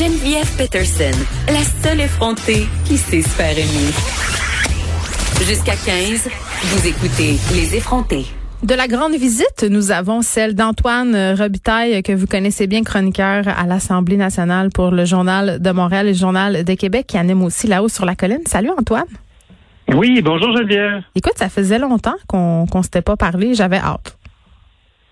Geneviève 0.00 0.56
Peterson, 0.56 1.12
la 1.46 1.62
seule 1.62 2.00
effrontée 2.00 2.66
qui 2.86 2.96
sait 2.96 3.20
se 3.20 3.28
faire 3.28 3.52
aimer. 3.52 3.92
Jusqu'à 5.46 5.74
15, 5.76 6.26
vous 6.62 6.86
écoutez 6.88 7.36
Les 7.52 7.76
effrontés. 7.76 8.24
De 8.62 8.74
la 8.74 8.88
grande 8.88 9.12
visite, 9.12 9.66
nous 9.68 9.90
avons 9.90 10.22
celle 10.22 10.54
d'Antoine 10.54 11.34
Robitaille, 11.38 12.02
que 12.02 12.14
vous 12.14 12.26
connaissez 12.26 12.66
bien, 12.66 12.82
chroniqueur 12.82 13.46
à 13.46 13.66
l'Assemblée 13.66 14.16
nationale 14.16 14.70
pour 14.70 14.90
le 14.90 15.04
Journal 15.04 15.60
de 15.60 15.70
Montréal 15.70 16.06
et 16.06 16.12
le 16.12 16.18
Journal 16.18 16.64
de 16.64 16.74
Québec, 16.74 17.04
qui 17.06 17.18
anime 17.18 17.42
aussi 17.42 17.66
là-haut 17.66 17.90
sur 17.90 18.06
la 18.06 18.14
colline. 18.14 18.46
Salut 18.46 18.70
Antoine. 18.70 19.04
Oui, 19.94 20.22
bonjour 20.22 20.56
Geneviève. 20.56 21.02
Écoute, 21.14 21.34
ça 21.36 21.50
faisait 21.50 21.78
longtemps 21.78 22.16
qu'on 22.26 22.64
qu'on 22.64 22.82
s'était 22.82 23.02
pas 23.02 23.16
parlé. 23.16 23.52
J'avais 23.52 23.76
hâte. 23.76 24.16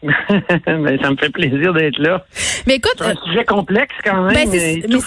ben, 0.03 0.99
ça 1.03 1.11
me 1.11 1.17
fait 1.17 1.31
plaisir 1.31 1.75
d'être 1.75 1.99
là. 1.99 2.25
Mais 2.69 2.77
écoute, 2.77 2.95
c'est 2.99 3.05
un 3.05 3.25
sujet 3.27 3.45
complexe 3.45 3.97
quand 4.05 4.23
même. 4.23 4.35
Ben, 4.35 4.49
c'est, 4.49 4.85
mais 4.89 4.99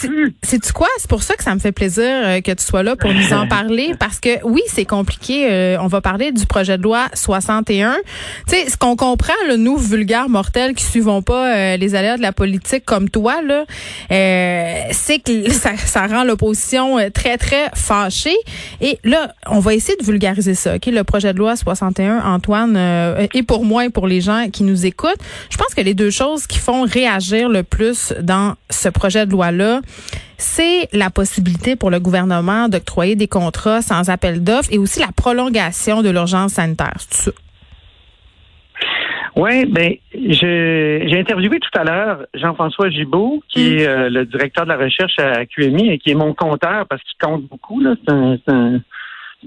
c'est, 0.43 0.59
tu 0.59 0.73
quoi? 0.73 0.89
C'est 0.97 1.09
pour 1.09 1.23
ça 1.23 1.35
que 1.35 1.43
ça 1.43 1.55
me 1.55 1.59
fait 1.61 1.71
plaisir 1.71 2.03
euh, 2.03 2.41
que 2.41 2.51
tu 2.51 2.63
sois 2.63 2.83
là 2.83 2.97
pour 2.97 3.13
nous 3.13 3.31
en 3.31 3.47
parler 3.47 3.93
parce 3.97 4.19
que 4.19 4.43
oui, 4.43 4.61
c'est 4.67 4.83
compliqué. 4.83 5.47
Euh, 5.49 5.77
on 5.79 5.87
va 5.87 6.01
parler 6.01 6.33
du 6.33 6.45
projet 6.45 6.77
de 6.77 6.83
loi 6.83 7.07
61. 7.13 7.95
Tu 7.95 8.03
sais, 8.47 8.69
ce 8.69 8.75
qu'on 8.75 8.97
comprend, 8.97 9.33
le 9.47 9.55
nous 9.55 9.77
vulgaires 9.77 10.27
mortels 10.27 10.73
qui 10.75 10.83
suivons 10.83 11.21
pas 11.21 11.55
euh, 11.55 11.77
les 11.77 11.95
aléas 11.95 12.17
de 12.17 12.21
la 12.21 12.33
politique 12.33 12.83
comme 12.83 13.09
toi 13.09 13.41
là, 13.41 13.63
c'est 14.91 15.19
que 15.19 15.49
ça, 15.51 15.77
ça 15.77 16.05
rend 16.07 16.25
l'opposition 16.25 16.97
très 17.13 17.37
très 17.37 17.69
fâchée. 17.75 18.35
Et 18.81 18.99
là, 19.05 19.33
on 19.47 19.59
va 19.59 19.73
essayer 19.73 19.97
de 19.97 20.03
vulgariser 20.03 20.53
ça. 20.53 20.75
Ok, 20.75 20.87
le 20.87 21.03
projet 21.05 21.31
de 21.31 21.37
loi 21.37 21.55
61, 21.55 22.25
Antoine, 22.25 22.77
et 23.33 23.43
pour 23.43 23.63
moi 23.63 23.85
et 23.85 23.89
pour 23.89 24.07
les 24.07 24.19
gens 24.19 24.49
qui 24.51 24.63
nous 24.63 24.80
Je 24.89 25.57
pense 25.57 25.73
que 25.75 25.81
les 25.81 25.93
deux 25.93 26.09
choses 26.09 26.47
qui 26.47 26.59
font 26.59 26.83
réagir 26.83 27.49
le 27.49 27.63
plus 27.63 28.13
dans 28.21 28.55
ce 28.69 28.89
projet 28.89 29.25
de 29.25 29.31
loi-là, 29.31 29.81
c'est 30.37 30.87
la 30.91 31.09
possibilité 31.09 31.75
pour 31.75 31.91
le 31.91 31.99
gouvernement 31.99 32.67
d'octroyer 32.69 33.15
des 33.15 33.27
contrats 33.27 33.81
sans 33.81 34.09
appel 34.09 34.43
d'offres 34.43 34.69
et 34.71 34.77
aussi 34.77 34.99
la 34.99 35.11
prolongation 35.15 36.01
de 36.01 36.09
l'urgence 36.09 36.53
sanitaire. 36.53 36.95
C'est 36.97 37.25
ça? 37.25 37.31
Oui, 39.35 39.65
ben 39.65 39.93
j'ai 40.13 41.17
interviewé 41.19 41.59
tout 41.59 41.79
à 41.79 41.83
l'heure 41.83 42.25
Jean-François 42.33 42.89
Gibault, 42.89 43.41
qui 43.47 43.61
mm. 43.61 43.77
est 43.77 43.87
euh, 43.87 44.09
le 44.09 44.25
directeur 44.25 44.65
de 44.65 44.69
la 44.69 44.77
recherche 44.77 45.17
à 45.19 45.45
QMI 45.45 45.91
et 45.91 45.99
qui 45.99 46.11
est 46.11 46.15
mon 46.15 46.33
compteur 46.33 46.85
parce 46.87 47.01
qu'il 47.03 47.17
compte 47.19 47.43
beaucoup. 47.43 47.81
C'est 47.81 48.11
un, 48.11 48.37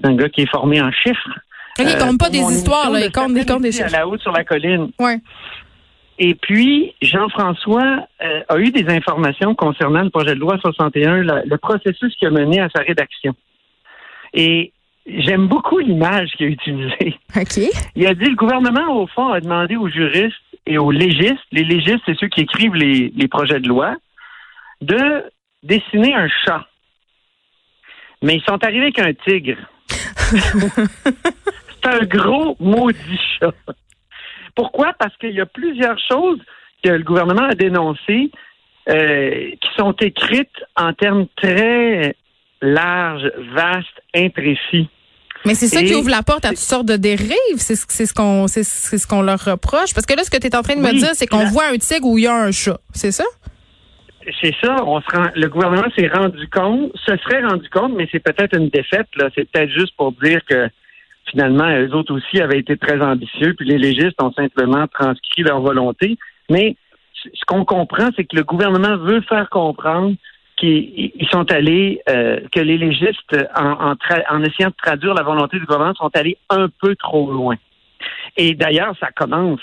un, 0.03 0.15
gars 0.15 0.29
qui 0.29 0.41
est 0.41 0.49
formé 0.49 0.81
en 0.81 0.91
chiffres. 0.91 1.39
Il 1.79 1.85
ne 1.85 1.99
compte 1.99 2.19
pas 2.19 2.29
des 2.29 2.39
histoires, 2.39 2.89
là, 2.89 3.05
il 3.05 3.11
compte, 3.11 3.33
des 3.33 3.45
compte 3.45 3.61
des. 3.61 3.81
À 3.81 3.89
la 3.89 4.07
haute 4.07 4.21
sur 4.21 4.31
la 4.31 4.43
colline. 4.43 4.91
Ouais. 4.99 5.19
Et 6.17 6.35
puis, 6.35 6.93
Jean-François 7.01 8.07
euh, 8.23 8.41
a 8.47 8.57
eu 8.57 8.71
des 8.71 8.87
informations 8.87 9.53
concernant 9.53 10.01
le 10.01 10.09
projet 10.09 10.33
de 10.33 10.39
loi 10.39 10.57
61, 10.61 11.23
le 11.45 11.57
processus 11.57 12.15
qui 12.15 12.25
a 12.25 12.29
mené 12.29 12.61
à 12.61 12.69
sa 12.73 12.81
rédaction. 12.81 13.35
Et 14.33 14.71
j'aime 15.05 15.47
beaucoup 15.47 15.79
l'image 15.79 16.31
qu'il 16.37 16.47
a 16.47 16.49
utilisée. 16.49 17.19
OK. 17.35 17.57
Il 17.95 18.07
a 18.07 18.13
dit 18.13 18.29
le 18.29 18.35
gouvernement, 18.35 19.01
au 19.01 19.07
fond, 19.07 19.29
a 19.29 19.41
demandé 19.41 19.75
aux 19.75 19.89
juristes 19.89 20.35
et 20.65 20.77
aux 20.77 20.91
légistes, 20.91 21.43
les 21.51 21.63
légistes, 21.63 22.01
c'est 22.05 22.17
ceux 22.17 22.27
qui 22.27 22.41
écrivent 22.41 22.75
les, 22.75 23.11
les 23.15 23.27
projets 23.27 23.59
de 23.59 23.67
loi, 23.67 23.95
de 24.81 25.23
dessiner 25.63 26.15
un 26.15 26.27
chat. 26.45 26.65
Mais 28.23 28.35
ils 28.35 28.43
sont 28.43 28.63
arrivés 28.63 28.91
avec 28.95 28.99
un 28.99 29.13
tigre. 29.13 29.57
un 31.85 32.05
gros 32.05 32.55
maudit 32.59 33.19
chat. 33.39 33.53
Pourquoi? 34.55 34.93
Parce 34.97 35.15
qu'il 35.17 35.31
y 35.31 35.41
a 35.41 35.45
plusieurs 35.45 35.97
choses 36.07 36.39
que 36.83 36.89
le 36.89 37.03
gouvernement 37.03 37.43
a 37.49 37.55
dénoncées 37.55 38.31
euh, 38.89 39.51
qui 39.59 39.69
sont 39.77 39.93
écrites 39.93 40.63
en 40.75 40.93
termes 40.93 41.25
très 41.35 42.15
larges, 42.61 43.31
vastes, 43.53 44.01
imprécis. 44.15 44.89
Mais 45.45 45.53
c'est 45.53 45.67
ça 45.67 45.83
qui 45.83 45.93
ouvre 45.93 46.09
la 46.09 46.23
porte 46.23 46.45
à 46.45 46.49
toutes 46.49 46.57
sortes 46.57 46.87
de 46.87 46.95
dérives. 46.95 47.57
C'est 47.57 47.75
ce 47.75 48.13
qu'on 48.13 48.47
c'est 48.47 48.63
ce 48.63 49.07
qu'on 49.07 49.21
leur 49.21 49.43
reproche. 49.43 49.93
Parce 49.93 50.05
que 50.05 50.15
là, 50.15 50.23
ce 50.23 50.31
que 50.31 50.37
tu 50.37 50.47
es 50.47 50.55
en 50.55 50.63
train 50.63 50.75
de 50.75 50.81
me 50.81 50.91
dire, 50.93 51.11
c'est 51.13 51.27
qu'on 51.27 51.45
voit 51.45 51.65
un 51.71 51.77
tigre 51.77 52.07
où 52.07 52.17
il 52.17 52.23
y 52.23 52.27
a 52.27 52.33
un 52.33 52.51
chat. 52.51 52.79
C'est 52.93 53.11
ça? 53.11 53.25
C'est 54.41 54.55
ça. 54.63 54.77
On 54.85 54.99
se 55.01 55.15
rend, 55.15 55.27
le 55.35 55.47
gouvernement 55.47 55.87
s'est 55.95 56.07
rendu 56.07 56.47
compte, 56.47 56.91
se 57.05 57.15
serait 57.17 57.45
rendu 57.45 57.69
compte, 57.69 57.93
mais 57.95 58.07
c'est 58.11 58.19
peut-être 58.19 58.57
une 58.57 58.69
défaite. 58.69 59.07
Là. 59.15 59.29
C'est 59.35 59.49
peut-être 59.51 59.71
juste 59.71 59.95
pour 59.97 60.13
dire 60.13 60.41
que 60.49 60.67
finalement, 61.29 61.69
eux 61.69 61.93
autres 61.93 62.13
aussi 62.13 62.41
avaient 62.41 62.59
été 62.59 62.77
très 62.77 63.01
ambitieux, 63.01 63.53
puis 63.55 63.67
les 63.67 63.77
légistes 63.77 64.21
ont 64.21 64.31
simplement 64.33 64.87
transcrit 64.87 65.43
leur 65.43 65.61
volonté. 65.61 66.17
Mais 66.49 66.75
ce 67.33 67.45
qu'on 67.47 67.65
comprend, 67.65 68.09
c'est 68.15 68.25
que 68.25 68.35
le 68.35 68.43
gouvernement 68.43 68.97
veut 68.97 69.21
faire 69.21 69.49
comprendre 69.49 70.15
qu'ils 70.57 71.27
sont 71.31 71.51
allés, 71.51 72.01
euh, 72.09 72.39
que 72.53 72.61
les 72.61 72.77
légistes, 72.77 73.35
en, 73.55 74.43
essayant 74.43 74.69
de 74.69 74.75
traduire 74.81 75.13
la 75.13 75.23
volonté 75.23 75.59
du 75.59 75.65
gouvernement, 75.65 75.93
sont 75.95 76.11
allés 76.15 76.37
un 76.49 76.69
peu 76.81 76.95
trop 76.95 77.29
loin. 77.31 77.55
Et 78.37 78.53
d'ailleurs, 78.53 78.95
ça 78.99 79.09
commence, 79.11 79.59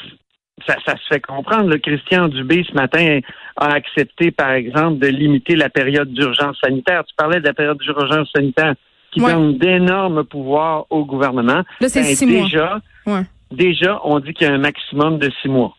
ça, 0.67 0.77
ça 0.84 0.97
se 0.97 1.06
fait 1.09 1.21
comprendre. 1.21 1.71
Le 1.71 1.79
Christian 1.79 2.29
Dubé, 2.29 2.65
ce 2.69 2.75
matin, 2.75 3.21
a 3.56 3.73
accepté, 3.73 4.31
par 4.31 4.50
exemple, 4.50 4.99
de 4.99 5.06
limiter 5.06 5.56
la 5.56 5.71
période 5.71 6.12
d'urgence 6.12 6.59
sanitaire. 6.62 7.05
Tu 7.05 7.15
parlais 7.17 7.41
de 7.41 7.47
la 7.47 7.55
période 7.55 7.79
d'urgence 7.79 8.31
sanitaire 8.34 8.75
qui 9.12 9.21
donne 9.21 9.59
d'énormes 9.59 10.25
pouvoirs 10.25 10.87
au 10.91 11.05
gouvernement. 11.05 11.62
Là, 11.81 11.89
c'est 11.89 12.00
ben, 12.00 12.15
six 12.15 12.27
déjà, 12.27 12.81
mois. 13.06 13.23
Déjà, 13.50 14.00
on 14.05 14.19
dit 14.19 14.33
qu'il 14.33 14.47
y 14.47 14.50
a 14.50 14.55
un 14.55 14.59
maximum 14.59 15.19
de 15.19 15.31
six 15.41 15.49
mois. 15.49 15.77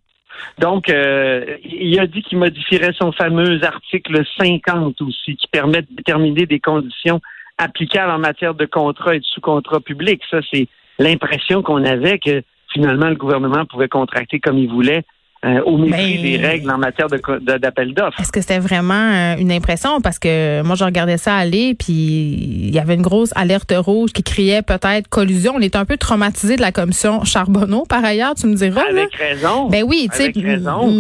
Donc, 0.60 0.90
euh, 0.90 1.58
il 1.64 2.00
a 2.00 2.08
dit 2.08 2.22
qu'il 2.22 2.38
modifierait 2.38 2.94
son 3.00 3.12
fameux 3.12 3.64
article 3.64 4.24
50 4.38 5.02
aussi, 5.02 5.36
qui 5.36 5.48
permet 5.48 5.82
de 5.82 5.88
déterminer 5.92 6.46
des 6.46 6.60
conditions 6.60 7.22
applicables 7.58 8.12
en 8.12 8.20
matière 8.20 8.54
de 8.54 8.66
contrat 8.66 9.16
et 9.16 9.20
de 9.20 9.26
sous-contrat 9.26 9.80
public. 9.80 10.22
Ça, 10.30 10.40
c'est 10.52 10.68
l'impression 11.00 11.62
qu'on 11.62 11.84
avait 11.84 12.20
que 12.20 12.44
finalement 12.72 13.10
le 13.10 13.16
gouvernement 13.16 13.66
pouvait 13.66 13.88
contracter 13.88 14.40
comme 14.40 14.58
il 14.58 14.70
voulait 14.70 15.04
euh, 15.46 15.62
au 15.66 15.78
mépris 15.78 16.22
des 16.22 16.38
règles 16.38 16.72
en 16.72 16.78
matière 16.78 17.08
d'appel 17.10 17.94
d'offres. 17.94 18.18
Est-ce 18.18 18.32
que 18.32 18.40
c'était 18.40 18.60
vraiment 18.60 18.94
euh, 18.94 19.36
une 19.38 19.52
impression? 19.52 20.00
Parce 20.00 20.18
que 20.18 20.62
moi, 20.62 20.78
je 20.78 20.86
regardais 20.86 21.18
ça 21.18 21.36
aller, 21.36 21.76
puis 21.78 21.94
il 21.94 22.74
y 22.74 22.80
avait 22.80 22.96
une 22.96 23.02
grosse 23.02 23.34
alerte 23.36 23.74
rouge 23.76 24.14
qui 24.14 24.24
criait 24.24 24.62
peut-être 24.62 25.10
collusion. 25.10 25.54
On 25.58 25.60
est 25.60 25.76
un 25.76 25.84
peu 25.84 25.98
traumatisé 25.98 26.56
de 26.56 26.62
la 26.62 26.72
commission 26.72 27.26
Charbonneau, 27.26 27.84
par 27.84 28.06
ailleurs, 28.06 28.36
tu 28.36 28.48
me 28.48 28.56
diras. 28.56 28.84
Avec 28.90 29.14
raison. 29.16 29.68
Ben 29.68 29.84
oui, 29.86 30.08
tu 30.12 30.18
sais. 30.18 30.32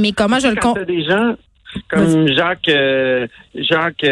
Mais 0.01 0.11
comment 0.11 0.39
je 0.39 0.47
le 0.47 0.57
compte? 0.57 0.79
des 0.83 1.03
gens 1.03 1.35
comme 1.89 2.27
Jacques, 2.27 2.67
euh, 2.67 3.25
Jacques, 3.55 4.05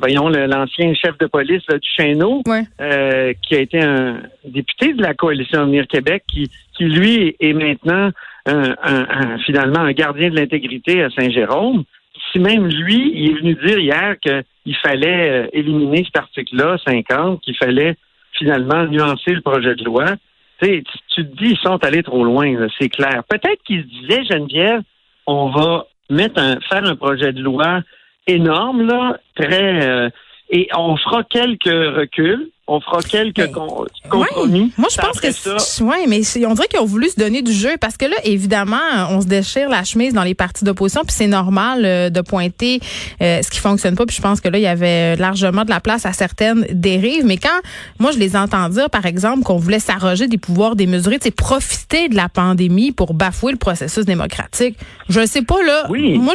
voyons 0.00 0.28
l'ancien 0.28 0.92
chef 0.94 1.16
de 1.18 1.26
police 1.26 1.62
du 1.68 1.88
Chêneau, 1.96 2.42
qui 2.42 3.54
a 3.54 3.60
été 3.60 3.80
un 3.80 4.22
député 4.44 4.92
de 4.92 5.02
la 5.02 5.14
coalition 5.14 5.60
Avenir 5.60 5.86
Québec, 5.86 6.24
qui, 6.28 6.50
qui 6.76 6.84
lui 6.84 7.36
est 7.38 7.52
maintenant 7.52 8.10
un, 8.46 9.38
finalement 9.38 9.80
un 9.80 9.92
gardien 9.92 10.30
de 10.30 10.36
l'intégrité 10.36 11.02
à 11.02 11.10
Saint-Jérôme, 11.10 11.84
si 12.30 12.38
même 12.38 12.66
lui, 12.66 13.12
il 13.14 13.30
est 13.30 13.34
venu 13.34 13.54
dire 13.54 13.78
hier 13.78 14.16
qu'il 14.20 14.76
fallait 14.76 15.30
euh, 15.30 15.46
éliminer 15.52 16.04
cet 16.04 16.16
article-là, 16.16 16.76
50, 16.86 17.40
qu'il 17.40 17.56
fallait 17.56 17.96
finalement 18.32 18.84
nuancer 18.86 19.32
le 19.32 19.40
projet 19.40 19.74
de 19.74 19.84
loi, 19.84 20.16
tu, 20.62 20.82
tu 21.14 21.24
te 21.24 21.36
dis, 21.36 21.50
ils 21.50 21.58
sont 21.58 21.82
allés 21.84 22.02
trop 22.02 22.24
loin, 22.24 22.68
c'est 22.78 22.88
clair. 22.88 23.22
Peut-être 23.28 23.62
qu'ils 23.64 23.82
se 23.82 23.88
disaient, 23.88 24.24
Geneviève, 24.24 24.82
on 25.26 25.50
va 25.50 25.86
mettre 26.10 26.40
un, 26.40 26.58
faire 26.60 26.84
un 26.84 26.96
projet 26.96 27.32
de 27.32 27.42
loi 27.42 27.80
énorme, 28.26 28.86
là, 28.86 29.18
très... 29.34 29.88
Euh, 29.88 30.10
et 30.50 30.68
on 30.76 30.96
fera 30.96 31.24
quelques 31.24 31.64
reculs, 31.64 32.50
on 32.66 32.80
fera 32.80 33.02
quelques 33.02 33.52
compromis. 33.52 34.72
Moi, 34.78 34.88
je 34.90 34.98
pense 34.98 35.20
que 35.20 35.30
ça. 35.32 35.84
Ouais, 35.84 36.06
mais 36.08 36.22
on 36.46 36.54
dirait 36.54 36.66
qu'ils 36.68 36.80
ont 36.80 36.86
voulu 36.86 37.10
se 37.10 37.20
donner 37.20 37.42
du 37.42 37.52
jeu 37.52 37.72
parce 37.78 37.98
que 37.98 38.06
là, 38.06 38.16
évidemment, 38.24 38.76
on 39.10 39.20
se 39.20 39.26
déchire 39.26 39.68
la 39.68 39.84
chemise 39.84 40.14
dans 40.14 40.22
les 40.22 40.34
partis 40.34 40.64
d'opposition, 40.64 41.02
puis 41.02 41.14
c'est 41.14 41.26
normal 41.26 41.84
euh, 41.84 42.08
de 42.08 42.22
pointer 42.22 42.80
euh, 43.20 43.42
ce 43.42 43.50
qui 43.50 43.58
fonctionne 43.58 43.96
pas. 43.96 44.06
Puis 44.06 44.16
je 44.16 44.22
pense 44.22 44.40
que 44.40 44.48
là, 44.48 44.56
il 44.56 44.62
y 44.62 44.66
avait 44.66 45.14
largement 45.16 45.64
de 45.64 45.70
la 45.70 45.80
place 45.80 46.06
à 46.06 46.14
certaines 46.14 46.66
dérives. 46.70 47.26
Mais 47.26 47.36
quand 47.36 47.60
moi, 47.98 48.12
je 48.12 48.18
les 48.18 48.34
entends 48.34 48.70
dire, 48.70 48.88
par 48.88 49.04
exemple, 49.04 49.42
qu'on 49.42 49.58
voulait 49.58 49.78
s'arroger 49.78 50.26
des 50.26 50.38
pouvoirs 50.38 50.74
démesurés, 50.74 51.18
c'est 51.20 51.36
profiter 51.36 52.08
de 52.08 52.16
la 52.16 52.30
pandémie 52.30 52.92
pour 52.92 53.12
bafouer 53.12 53.52
le 53.52 53.58
processus 53.58 54.06
démocratique. 54.06 54.78
Je 55.10 55.26
sais 55.26 55.42
pas 55.42 55.62
là. 55.62 55.84
Oui. 55.90 56.18
Moi, 56.18 56.32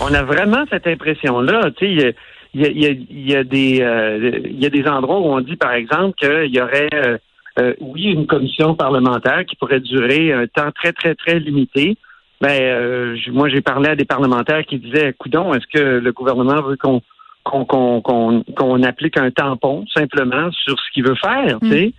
on 0.00 0.14
a 0.14 0.22
vraiment 0.22 0.64
cette 0.70 0.86
impression-là. 0.86 1.70
Tu 1.76 1.98
sais 1.98 2.14
il 2.54 2.60
y 2.60 2.86
a, 2.86 2.90
il 2.90 3.30
y 3.30 3.34
a, 3.34 3.44
des 3.44 3.80
euh, 3.80 4.40
il 4.44 4.60
y 4.62 4.66
a 4.66 4.70
des 4.70 4.86
endroits 4.86 5.18
où 5.20 5.26
on 5.26 5.40
dit 5.40 5.56
par 5.56 5.72
exemple 5.72 6.14
qu'il 6.18 6.54
y 6.54 6.60
aurait 6.60 6.88
euh, 6.94 7.16
euh, 7.58 7.74
oui 7.80 8.04
une 8.04 8.26
commission 8.26 8.74
parlementaire 8.74 9.44
qui 9.46 9.56
pourrait 9.56 9.80
durer 9.80 10.32
un 10.32 10.46
temps 10.46 10.70
très 10.72 10.92
très 10.92 11.14
très 11.14 11.38
limité. 11.38 11.96
Ben 12.40 13.16
moi 13.28 13.48
j'ai 13.48 13.60
parlé 13.60 13.90
à 13.90 13.96
des 13.96 14.04
parlementaires 14.04 14.64
qui 14.66 14.78
disaient 14.78 15.14
coudon 15.16 15.54
est-ce 15.54 15.66
que 15.72 15.98
le 15.98 16.12
gouvernement 16.12 16.60
veut 16.62 16.76
qu'on 16.76 17.00
qu'on 17.44 17.64
qu'on 17.64 18.42
qu'on 18.42 18.82
applique 18.82 19.16
un 19.16 19.30
tampon 19.30 19.86
simplement 19.94 20.50
sur 20.50 20.78
ce 20.78 20.90
qu'il 20.92 21.04
veut 21.04 21.14
faire, 21.14 21.58
tu 21.60 21.70
sais? 21.70 21.92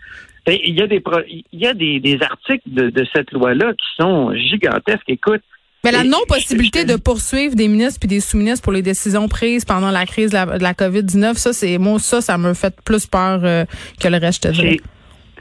Ben, 0.45 0.57
il 0.63 0.77
y 0.77 0.81
a 0.81 0.87
des 0.87 1.01
il 1.31 1.59
y 1.59 1.65
a 1.65 1.73
des, 1.73 2.01
des 2.01 2.21
articles 2.21 2.67
de, 2.67 2.89
de 2.89 3.05
cette 3.13 3.31
loi-là 3.31 3.71
qui 3.73 3.87
sont 3.97 4.33
gigantesques. 4.35 5.07
Écoute, 5.07 5.41
Mais 5.83 5.91
la 5.91 6.05
non-possibilité 6.05 6.85
de 6.85 6.95
poursuivre 6.95 7.55
des 7.55 7.67
ministres 7.67 7.99
puis 7.99 8.07
des 8.07 8.21
sous-ministres 8.21 8.63
pour 8.63 8.71
les 8.71 8.81
décisions 8.81 9.27
prises 9.27 9.65
pendant 9.65 9.91
la 9.91 10.05
crise 10.05 10.31
de 10.31 10.63
la, 10.63 10.73
COVID-19, 10.73 11.35
ça, 11.35 11.51
c'est 11.51 11.77
moi, 11.77 11.99
ça, 11.99 12.21
ça 12.21 12.37
me 12.37 12.53
fait 12.53 12.73
plus 12.85 13.05
peur 13.05 13.41
euh, 13.43 13.65
que 14.01 14.07
le 14.07 14.17
reste, 14.17 14.53
je 14.53 14.77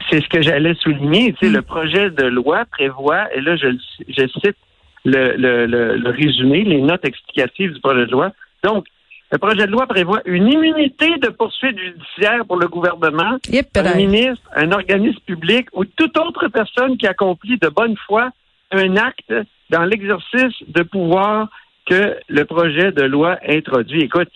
C'est 0.09 0.21
ce 0.21 0.27
que 0.27 0.41
j'allais 0.41 0.75
souligner. 0.75 1.31
Tu 1.33 1.45
sais, 1.45 1.49
mm. 1.49 1.55
Le 1.55 1.61
projet 1.61 2.09
de 2.09 2.23
loi 2.23 2.65
prévoit, 2.69 3.33
et 3.33 3.39
là, 3.39 3.55
je, 3.55 3.67
je 4.09 4.27
cite 4.27 4.57
le, 5.05 5.37
le, 5.37 5.65
le, 5.65 6.09
résumé, 6.09 6.63
les 6.63 6.81
notes 6.81 7.05
explicatives 7.05 7.73
du 7.73 7.79
projet 7.79 8.05
de 8.05 8.11
loi. 8.11 8.31
Donc, 8.65 8.85
le 9.31 9.37
projet 9.37 9.65
de 9.65 9.71
loi 9.71 9.87
prévoit 9.87 10.21
une 10.25 10.51
immunité 10.51 11.07
de 11.21 11.29
poursuite 11.29 11.77
judiciaire 11.79 12.45
pour 12.45 12.57
le 12.57 12.67
gouvernement, 12.67 13.37
un 13.75 13.95
ministre, 13.95 14.43
un 14.55 14.71
organisme 14.73 15.19
public 15.25 15.67
ou 15.71 15.85
toute 15.85 16.17
autre 16.17 16.49
personne 16.49 16.97
qui 16.97 17.07
accomplit 17.07 17.57
de 17.57 17.69
bonne 17.69 17.95
foi 18.05 18.29
un 18.71 18.97
acte 18.97 19.33
dans 19.73 19.85
l'exercice 19.85 20.55
de 20.67 20.83
pouvoir 20.83 21.49
que 21.89 22.15
le 22.29 22.45
projet 22.45 22.91
de 22.91 23.03
loi 23.03 23.37
introduit. 23.47 24.03
Écoute, 24.03 24.29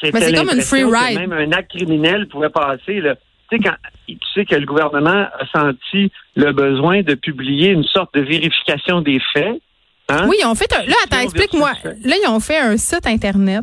c'est 0.00 0.10
comme 0.10 0.50
une 0.50 0.62
free 0.62 0.84
ride. 0.84 1.18
Même 1.18 1.32
un 1.32 1.52
acte 1.52 1.72
criminel 1.76 2.26
pouvait 2.28 2.50
passer. 2.50 3.00
Là. 3.00 3.16
Tu 3.50 3.56
sais, 3.56 3.62
quand, 3.62 3.76
tu 4.08 4.16
sais 4.34 4.44
que 4.44 4.56
le 4.56 4.66
gouvernement 4.66 5.26
a 5.42 5.46
senti 5.54 6.10
le 6.34 6.52
besoin 6.52 7.02
de 7.02 7.14
publier 7.14 7.70
une 7.70 7.84
sorte 7.84 8.14
de 8.14 8.22
vérification 8.22 9.02
des 9.02 9.20
faits. 9.32 9.60
Hein? 10.08 10.26
Oui, 10.28 10.36
ils 10.40 10.46
ont 10.46 10.54
fait 10.54 10.72
un, 10.72 10.84
là, 10.84 10.94
attends, 11.04 11.20
explique-moi. 11.20 11.72
Là, 11.84 12.16
ils 12.22 12.28
ont 12.28 12.40
fait 12.40 12.58
un 12.58 12.76
site 12.76 13.06
Internet. 13.06 13.62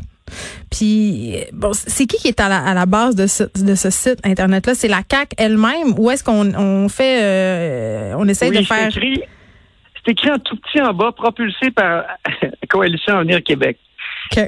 Puis, 0.70 1.36
bon, 1.54 1.72
c'est 1.74 2.06
qui 2.06 2.18
qui 2.18 2.28
est 2.28 2.40
à 2.40 2.50
la, 2.50 2.58
à 2.58 2.74
la 2.74 2.86
base 2.86 3.16
de 3.16 3.28
ce, 3.28 3.44
de 3.64 3.76
ce 3.76 3.90
site 3.90 4.20
Internet-là? 4.24 4.74
C'est 4.76 4.88
la 4.88 5.04
CAC 5.04 5.34
elle-même 5.38 5.98
ou 5.98 6.12
est-ce 6.12 6.24
qu'on 6.24 6.54
on 6.56 6.90
fait, 6.90 7.20
euh, 7.22 8.14
on 8.18 8.28
essaie 8.28 8.52
de 8.52 8.62
faire... 8.62 8.90
C'est 10.06 10.12
écrit 10.12 10.32
en 10.32 10.40
tout 10.40 10.56
petit 10.58 10.82
en 10.82 10.94
bas, 10.94 11.12
propulsé 11.12 11.72
par 11.72 12.04
la 12.42 12.50
Coalition 12.70 13.18
Avenir 13.18 13.44
Québec. 13.44 13.78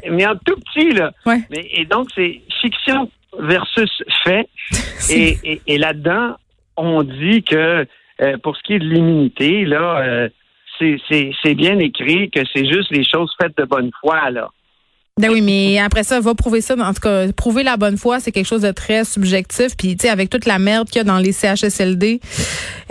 Mais 0.09 0.25
en 0.25 0.35
tout 0.35 0.55
petit, 0.55 0.91
là. 0.91 1.11
Mais, 1.25 1.67
et 1.73 1.85
donc, 1.85 2.09
c'est 2.15 2.41
fiction 2.61 3.09
versus 3.39 3.91
fait. 4.23 4.47
et, 5.11 5.61
et, 5.67 5.77
là-dedans, 5.77 6.35
on 6.77 7.03
dit 7.03 7.43
que 7.43 7.85
euh, 8.21 8.37
pour 8.41 8.55
ce 8.57 8.63
qui 8.63 8.73
est 8.73 8.79
de 8.79 8.85
l'immunité, 8.85 9.65
là, 9.65 9.99
euh, 9.99 10.29
c'est 10.79 11.55
bien 11.55 11.79
écrit 11.79 12.29
que 12.31 12.41
c'est 12.53 12.65
juste 12.65 12.91
les 12.91 13.03
choses 13.03 13.31
faites 13.41 13.57
de 13.57 13.63
bonne 13.63 13.91
foi, 14.01 14.29
là. 14.31 14.49
Ben 15.17 15.31
oui, 15.31 15.39
mais 15.39 15.79
après 15.79 16.03
ça, 16.03 16.19
va 16.19 16.35
prouver 16.35 16.59
ça. 16.59 16.75
En 16.77 16.93
tout 16.93 16.99
cas, 16.99 17.31
prouver 17.31 17.63
la 17.63 17.77
bonne 17.77 17.97
foi, 17.97 18.19
c'est 18.19 18.33
quelque 18.33 18.47
chose 18.47 18.63
de 18.63 18.71
très 18.71 19.05
subjectif. 19.05 19.77
Puis, 19.77 19.95
tu 19.95 20.03
sais, 20.03 20.09
avec 20.09 20.29
toute 20.29 20.45
la 20.45 20.59
merde 20.59 20.89
qu'il 20.89 20.97
y 20.97 20.99
a 20.99 21.03
dans 21.05 21.19
les 21.19 21.31
CHSLD, 21.31 22.19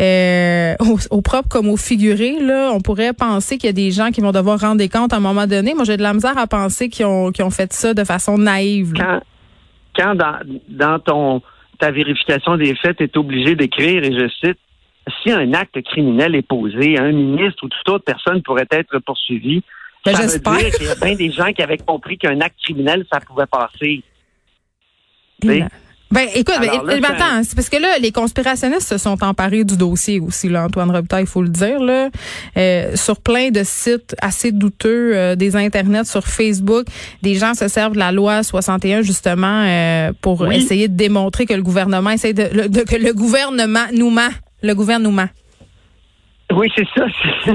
euh, 0.01 0.75
au, 1.11 1.23
propre 1.23 1.49
comme 1.49 1.69
au 1.69 1.77
figuré, 1.77 2.41
là, 2.41 2.71
on 2.73 2.81
pourrait 2.81 3.13
penser 3.13 3.59
qu'il 3.59 3.69
y 3.69 3.71
a 3.71 3.73
des 3.73 3.91
gens 3.91 4.11
qui 4.11 4.21
vont 4.21 4.33
devoir 4.33 4.61
rendre 4.61 4.77
des 4.77 4.89
comptes 4.89 5.13
à 5.13 5.17
un 5.17 5.21
moment 5.21 5.47
donné. 5.47 5.75
Moi, 5.75 5.85
j'ai 5.85 5.97
de 5.97 6.03
la 6.03 6.15
misère 6.15 6.37
à 6.37 6.47
penser 6.47 6.89
qu'ils 6.89 7.07
ont, 7.07 7.33
ont 7.39 7.51
fait 7.51 7.73
ça 7.73 7.95
de 7.95 8.05
façon 8.05 8.39
naïve. 8.39 8.93
Quand, 8.97 9.21
quand 9.97 10.15
dans, 10.15 10.39
dans 10.69 10.99
ton 10.99 11.43
ta 11.79 11.91
vérification 11.91 12.57
des 12.57 12.75
faits, 12.77 12.99
tu 12.99 13.05
es 13.05 13.19
obligé 13.19 13.57
d'écrire, 13.57 14.05
et 14.05 14.13
je 14.13 14.29
cite, 14.29 14.59
si 15.23 15.33
un 15.33 15.53
acte 15.55 15.81
criminel 15.83 16.35
est 16.35 16.47
posé, 16.47 16.99
un 16.99 17.11
ministre 17.11 17.65
ou 17.65 17.69
toute 17.69 17.89
autre 17.89 18.05
personne 18.05 18.43
pourrait 18.43 18.69
être 18.71 18.99
poursuivi 19.01 19.63
ben, 20.05 20.15
ça 20.15 20.27
veut 20.27 20.59
dire 20.59 20.71
qu'il 20.71 20.87
y 20.87 20.91
a 20.91 20.95
bien 20.95 21.15
des 21.15 21.31
gens 21.31 21.53
qui 21.53 21.63
avaient 21.63 21.79
compris 21.79 22.19
qu'un 22.19 22.41
acte 22.41 22.61
criminel, 22.63 23.07
ça 23.11 23.21
pouvait 23.21 23.47
passer. 23.47 24.03
Ben, 26.11 26.27
ben 26.27 26.29
écoute, 26.35 26.55
ben, 26.61 27.05
attends, 27.05 27.43
c'est 27.43 27.57
parce 27.57 27.69
que 27.69 27.77
là, 27.77 27.99
les 28.01 28.13
conspirationnistes 28.13 28.89
se 28.89 28.99
sont 28.99 29.23
emparés 29.25 29.65
du 29.65 29.77
dossier 29.77 30.21
aussi, 30.21 30.49
là, 30.49 30.67
Antoine 30.67 30.91
Robitaille, 30.91 31.25
il 31.25 31.29
faut 31.29 31.43
le 31.43 31.49
dire, 31.49 31.81
là, 31.81 32.09
euh, 32.57 32.95
sur 32.95 33.21
plein 33.21 33.51
de 33.51 33.63
sites 33.65 34.15
assez 34.23 34.53
douteux, 34.53 35.17
euh, 35.17 35.35
des 35.35 35.57
internets, 35.57 36.05
sur 36.05 36.25
Facebook, 36.25 36.87
des 37.23 37.35
gens 37.35 37.55
se 37.55 37.67
servent 37.69 37.95
de 37.95 37.99
la 37.99 38.13
loi 38.13 38.43
61 38.43 39.03
justement 39.03 39.65
euh, 39.65 40.13
pour 40.21 40.51
essayer 40.53 40.89
de 40.89 40.97
démontrer 40.97 41.47
que 41.47 41.55
le 41.55 41.63
gouvernement 41.63 42.11
essaie 42.11 42.33
de, 42.33 42.69
de, 42.69 42.81
que 42.83 42.97
le 42.97 43.13
gouvernement 43.13 43.87
nous 43.93 44.11
ment, 44.11 44.31
le 44.63 44.75
gouvernement. 44.75 45.29
Oui, 46.53 46.71
c'est 46.77 46.87
ça. 46.95 47.07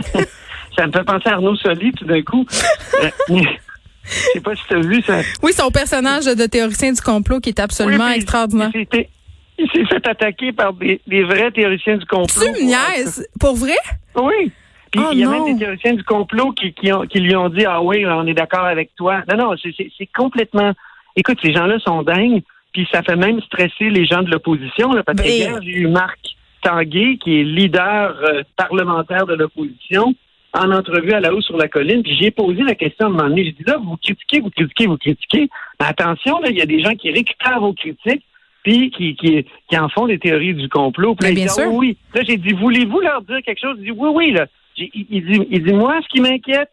ça 0.75 0.87
me 0.87 0.91
fait 0.91 1.03
penser 1.03 1.29
à 1.29 1.33
Arnaud 1.33 1.55
Soli 1.55 1.93
tout 1.93 2.05
d'un 2.05 2.21
coup. 2.23 2.45
Je 4.03 4.11
sais 4.33 4.41
pas 4.41 4.55
si 4.55 4.63
tu 4.67 4.75
as 4.75 4.79
vu 4.79 5.01
ça. 5.01 5.19
Oui, 5.43 5.53
son 5.53 5.69
personnage 5.69 6.25
de 6.25 6.45
théoricien 6.45 6.91
du 6.91 7.01
complot 7.01 7.39
qui 7.39 7.49
est 7.49 7.59
absolument 7.59 8.09
extraordinaire. 8.09 8.71
Il 8.73 9.69
s'est 9.71 9.85
fait 9.85 10.07
attaquer 10.07 10.53
par 10.53 10.73
des, 10.73 11.01
vrais 11.23 11.51
théoriciens 11.51 11.97
du 11.97 12.05
complot. 12.05 12.45
Tu 12.55 12.65
me 12.65 13.39
Pour 13.39 13.55
vrai? 13.55 13.75
Oui. 14.15 14.51
Puis 14.91 15.01
oh 15.03 15.09
il 15.11 15.19
y 15.19 15.23
a 15.23 15.29
même 15.29 15.45
des 15.45 15.57
théoriciens 15.57 15.93
du 15.93 16.03
complot 16.03 16.51
qui, 16.53 16.73
qui, 16.73 17.19
lui 17.19 17.35
ont 17.35 17.49
dit 17.49 17.65
Ah 17.65 17.81
oui, 17.81 18.05
on 18.05 18.25
est 18.25 18.33
d'accord 18.33 18.65
avec 18.65 18.95
toi. 18.95 19.21
Non, 19.29 19.37
non, 19.37 19.55
c'est 19.57 20.09
complètement. 20.15 20.71
Écoute, 21.15 21.37
ces 21.41 21.53
gens-là 21.53 21.77
sont 21.79 22.01
dingues, 22.03 22.41
puis 22.73 22.87
ça 22.91 23.03
fait 23.03 23.15
même 23.15 23.41
stresser 23.41 23.89
les 23.89 24.05
gens 24.05 24.23
de 24.23 24.31
l'opposition, 24.31 24.91
parce 25.05 25.17
que 25.17 25.23
ben, 25.23 25.25
hier, 25.25 25.61
j'ai 25.61 25.71
eu 25.71 25.87
Marc 25.87 26.19
Tanguay, 26.61 27.17
qui 27.17 27.39
est 27.39 27.43
leader 27.43 28.15
euh, 28.23 28.43
parlementaire 28.55 29.25
de 29.25 29.35
l'opposition, 29.35 30.15
en 30.53 30.71
entrevue 30.71 31.13
à 31.13 31.19
la 31.19 31.33
haut 31.33 31.41
sur 31.41 31.57
la 31.57 31.67
colline, 31.67 32.01
puis 32.01 32.17
j'ai 32.19 32.31
posé 32.31 32.61
la 32.63 32.75
question 32.75 33.07
à 33.07 33.09
un 33.09 33.11
moment 33.11 33.29
donné. 33.29 33.45
J'ai 33.45 33.51
dit 33.51 33.63
là, 33.65 33.77
vous 33.77 33.97
critiquez, 33.97 34.39
vous 34.39 34.49
critiquez, 34.49 34.87
vous 34.87 34.97
critiquez. 34.97 35.49
Mais 35.79 35.87
attention, 35.87 36.39
là, 36.39 36.49
il 36.49 36.57
y 36.57 36.61
a 36.61 36.65
des 36.65 36.81
gens 36.81 36.95
qui 36.95 37.11
récupèrent 37.11 37.59
vos 37.59 37.73
critiques, 37.73 38.23
puis 38.63 38.89
qui, 38.91 39.15
qui, 39.15 39.45
qui 39.69 39.77
en 39.77 39.89
font 39.89 40.07
des 40.07 40.19
théories 40.19 40.53
du 40.53 40.67
complot. 40.69 41.15
Puis 41.15 41.33
bien 41.33 41.47
sûr. 41.47 41.71
oui. 41.71 41.97
Là, 42.13 42.21
j'ai 42.27 42.37
dit, 42.37 42.53
voulez-vous 42.53 42.99
leur 42.99 43.21
dire 43.21 43.39
quelque 43.45 43.61
chose? 43.61 43.75
Il 43.79 43.85
dit 43.85 43.91
oui, 43.91 44.09
oui. 44.13 44.31
Là. 44.31 44.47
Il, 44.77 45.25
dit, 45.25 45.47
il 45.49 45.63
dit, 45.63 45.73
moi, 45.73 45.99
ce 46.03 46.07
qui 46.07 46.21
m'inquiète, 46.21 46.69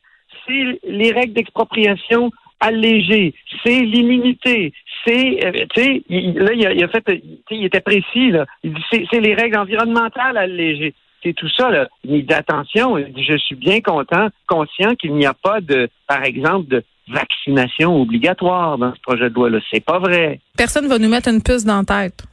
c'est 0.47 0.81
les 0.85 1.13
règles 1.13 1.33
d'expropriation 1.33 2.31
allégées, 2.61 3.35
c'est 3.65 3.81
l'immunité, 3.81 4.73
c'est, 5.05 5.45
euh, 5.45 5.53
tu 5.75 5.83
sais, 5.83 6.03
là, 6.09 6.53
il 6.55 6.85
a, 6.85 6.89
fait, 6.89 7.23
il 7.51 7.65
était 7.65 7.81
précis, 7.81 8.31
là. 8.31 8.47
Il 8.65 8.73
dit, 8.73 8.83
c'est 8.91 9.21
les 9.21 9.35
règles 9.35 9.59
environnementales 9.59 10.39
allégées 10.39 10.95
c'est 11.23 11.33
tout 11.33 11.49
ça. 11.49 11.71
Là. 11.71 11.89
Il 12.05 12.27
dit 12.27 12.35
attention, 12.35 12.97
je 12.99 13.37
suis 13.39 13.57
bien 13.57 13.81
content, 13.81 14.29
conscient 14.47 14.95
qu'il 14.95 15.15
n'y 15.15 15.27
a 15.27 15.35
pas 15.35 15.61
de, 15.61 15.89
par 16.07 16.23
exemple, 16.25 16.69
de 16.69 16.85
vaccination 17.09 18.01
obligatoire 18.01 18.79
dans 18.79 18.95
ce 18.95 19.01
projet 19.01 19.31
de 19.31 19.35
loi-là. 19.35 19.59
C'est 19.71 19.85
pas 19.85 19.99
vrai. 19.99 20.41
Personne 20.57 20.89
va 20.89 20.99
nous 20.99 21.09
mettre 21.09 21.29
une 21.29 21.43
puce 21.43 21.65
dans 21.65 21.85
la 21.87 22.03
tête 22.03 22.25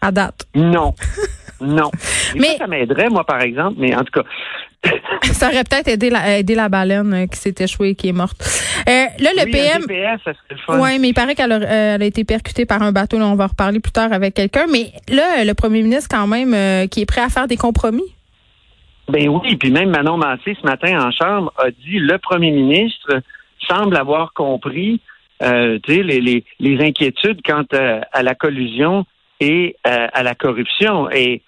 à 0.00 0.12
date. 0.12 0.46
Non. 0.54 0.94
non. 1.60 1.90
mais 2.36 2.56
ça, 2.56 2.66
m'aiderait, 2.66 3.08
moi, 3.08 3.24
par 3.24 3.40
exemple, 3.40 3.76
mais 3.78 3.94
en 3.94 4.04
tout 4.04 4.20
cas. 4.20 4.24
ça 5.32 5.48
aurait 5.48 5.64
peut-être 5.64 5.88
aidé 5.88 6.08
la, 6.08 6.38
aidé 6.38 6.54
la 6.54 6.68
baleine 6.68 7.12
euh, 7.12 7.26
qui 7.26 7.36
s'est 7.36 7.54
échouée 7.58 7.90
et 7.90 7.94
qui 7.96 8.08
est 8.08 8.12
morte. 8.12 8.40
Euh, 8.88 9.06
là, 9.18 9.30
le 9.36 9.50
PM. 9.50 9.82
Oui, 10.68 10.98
mais 11.00 11.08
il 11.08 11.14
paraît 11.14 11.34
qu'elle 11.34 11.50
a, 11.50 11.56
euh, 11.56 11.98
a, 11.98 12.04
été 12.04 12.24
percutée 12.24 12.64
par 12.64 12.80
un 12.82 12.92
bateau. 12.92 13.18
Là, 13.18 13.26
on 13.26 13.34
va 13.34 13.44
en 13.44 13.48
reparler 13.48 13.80
plus 13.80 13.90
tard 13.90 14.12
avec 14.12 14.34
quelqu'un. 14.34 14.66
Mais 14.70 14.92
là, 15.08 15.44
le 15.44 15.52
premier 15.54 15.82
ministre, 15.82 16.08
quand 16.10 16.28
même, 16.28 16.88
qui 16.88 17.02
est 17.02 17.06
prêt 17.06 17.22
à 17.22 17.28
faire 17.28 17.48
des 17.48 17.56
compromis. 17.56 18.04
Ben 19.08 19.28
oui, 19.28 19.56
puis 19.56 19.70
même 19.70 19.90
Manon 19.90 20.18
Massé 20.18 20.56
ce 20.60 20.66
matin 20.66 21.06
en 21.06 21.10
chambre 21.10 21.52
a 21.56 21.70
dit 21.70 21.98
le 21.98 22.18
premier 22.18 22.50
ministre 22.50 23.22
semble 23.66 23.96
avoir 23.96 24.34
compris 24.34 25.00
euh, 25.42 25.78
les, 25.86 26.02
les, 26.02 26.44
les, 26.58 26.84
inquiétudes 26.84 27.40
quant 27.42 27.64
à, 27.72 28.22
la 28.22 28.34
collusion 28.34 29.06
et 29.40 29.76
euh, 29.86 30.08
à 30.12 30.22
la 30.22 30.34
corruption. 30.34 31.10
Et, 31.10 31.42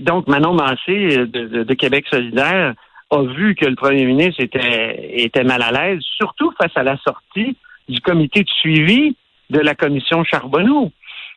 donc 0.00 0.26
Manon 0.26 0.54
Massé 0.54 1.26
de, 1.26 1.62
de, 1.62 1.74
Québec 1.74 2.06
solidaire 2.10 2.74
a 3.10 3.22
vu 3.22 3.54
que 3.54 3.66
le 3.66 3.76
premier 3.76 4.04
ministre 4.04 4.42
était, 4.42 5.12
était 5.22 5.44
mal 5.44 5.62
à 5.62 5.70
l'aise, 5.70 6.00
surtout 6.16 6.52
face 6.60 6.72
à 6.74 6.82
la 6.82 6.96
sortie 6.98 7.56
du 7.88 8.00
comité 8.00 8.42
de 8.42 8.48
suivi 8.48 9.16
de 9.50 9.60
la 9.60 9.74
commission 9.74 10.24
Charbonneau. 10.24 10.90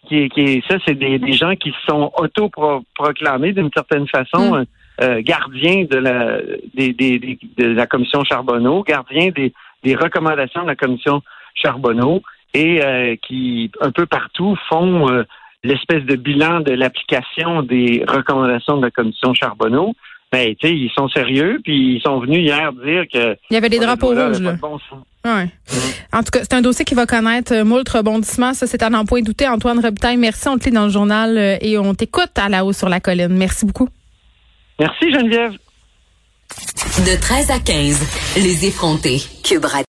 Qui, 0.08 0.30
qui 0.30 0.64
ça, 0.68 0.78
c'est 0.88 0.96
des, 0.96 1.20
des, 1.20 1.34
gens 1.34 1.56
qui 1.56 1.74
sont 1.88 2.12
autoproclamés 2.18 3.52
d'une 3.52 3.70
certaine 3.74 4.08
façon. 4.08 4.60
Mm. 4.60 4.66
Euh, 5.02 5.22
gardien 5.22 5.86
de 5.90 5.96
la, 5.96 6.40
des, 6.74 6.92
des, 6.92 7.40
de 7.58 7.66
la 7.66 7.88
commission 7.88 8.26
Charbonneau, 8.26 8.84
gardien 8.84 9.30
des, 9.34 9.54
des 9.82 9.96
recommandations 9.96 10.64
de 10.64 10.68
la 10.68 10.76
commission 10.76 11.22
Charbonneau 11.56 12.22
et 12.54 12.84
euh, 12.84 13.16
qui, 13.26 13.72
un 13.80 13.92
peu 13.92 14.06
partout, 14.06 14.58
font 14.68 15.10
euh, 15.10 15.24
l'espèce 15.64 16.04
de 16.04 16.16
bilan 16.18 16.60
de 16.60 16.74
l'application 16.74 17.64
des 17.64 18.04
recommandations 18.06 18.78
de 18.78 18.84
la 18.84 18.92
commission 18.92 19.34
Charbonneau. 19.34 19.94
Ben, 20.34 20.54
tu 20.56 20.68
sais, 20.68 20.76
ils 20.76 20.92
sont 20.92 21.08
sérieux, 21.08 21.60
puis 21.64 21.96
ils 21.96 22.02
sont 22.02 22.20
venus 22.20 22.40
hier 22.40 22.74
dire 22.74 23.06
que... 23.12 23.38
Il 23.50 23.54
y 23.54 23.58
avait 23.58 23.70
des 23.70 23.80
drapeaux 23.80 24.10
rouges, 24.10 24.42
là. 24.42 24.56
ouais. 25.26 25.48
En 26.12 26.24
tout 26.24 26.32
cas, 26.32 26.40
c'est 26.42 26.54
un 26.54 26.62
dossier 26.62 26.84
qui 26.84 26.94
va 26.94 27.06
connaître 27.06 27.64
moult 27.64 27.88
rebondissements. 27.88 28.54
Ça, 28.54 28.68
c'est 28.68 28.84
à 28.84 28.90
n'en 28.90 29.06
point 29.06 29.22
douter. 29.22 29.48
Antoine 29.48 29.80
Robitaille, 29.80 30.18
merci. 30.18 30.48
On 30.50 30.58
te 30.58 30.66
lit 30.66 30.72
dans 30.72 30.86
le 30.86 30.92
journal 30.92 31.58
et 31.62 31.78
on 31.78 31.94
t'écoute 31.96 32.38
à 32.38 32.50
la 32.50 32.66
haut 32.66 32.74
sur 32.74 32.90
la 32.90 33.00
colline. 33.00 33.30
Merci 33.30 33.66
beaucoup. 33.66 33.88
Merci 34.80 35.12
Geneviève. 35.12 35.58
De 37.06 37.20
13 37.20 37.52
à 37.52 37.60
15, 37.60 38.02
les 38.38 38.66
effrontés. 38.66 39.22
Cube 39.44 39.66